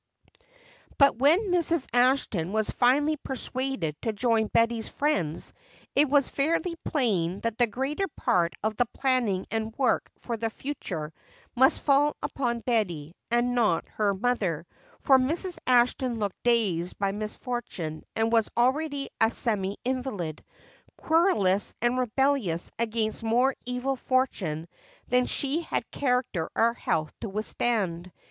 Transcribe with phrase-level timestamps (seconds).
[0.97, 1.85] But when Mrs.
[1.93, 5.53] Ashton was finally persuaded to join Betty's friends,
[5.95, 10.49] it was fairly plain that the greater part of the planning and work for the
[10.49, 11.13] future
[11.55, 14.65] must fall upon Betty and not her mother,
[15.01, 15.59] for Mrs.
[15.67, 20.43] Ashton looked dazed by misfortune and was already a semi invalid,
[20.97, 24.67] querulous and rebellious against more evil fortune
[25.09, 28.11] than she had character or health to withstand.